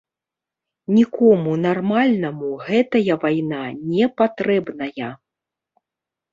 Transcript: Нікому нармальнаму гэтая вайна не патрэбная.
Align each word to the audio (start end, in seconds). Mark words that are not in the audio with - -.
Нікому 0.97 1.51
нармальнаму 1.65 2.49
гэтая 2.67 3.13
вайна 3.27 3.61
не 3.93 4.05
патрэбная. 4.23 5.11